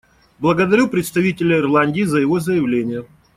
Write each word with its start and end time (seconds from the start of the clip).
Благодарю 0.39 0.87
представителя 0.87 1.57
Ирландии 1.59 2.01
за 2.05 2.17
его 2.21 2.39
заявление. 2.39 3.05